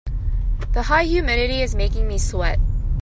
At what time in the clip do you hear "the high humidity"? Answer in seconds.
0.73-1.61